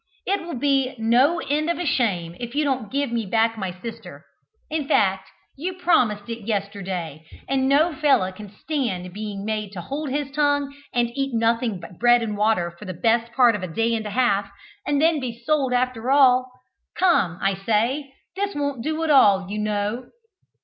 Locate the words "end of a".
1.41-1.85